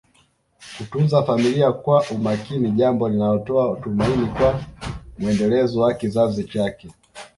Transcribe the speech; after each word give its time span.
Kutunza 0.77 1.23
familia 1.23 1.71
kwa 1.71 2.03
umakini 2.11 2.71
jambo 2.71 3.09
linatoa 3.09 3.77
tumaini 3.79 4.25
kwa 4.27 4.59
mwendelezo 5.19 5.81
wa 5.81 5.93
kizazi 5.93 6.43
chake 6.43 6.89